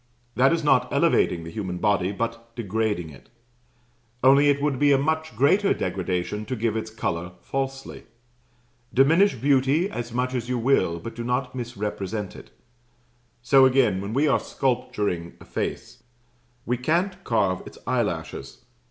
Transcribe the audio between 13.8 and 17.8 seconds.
when we are sculpturing a face, we can't carve its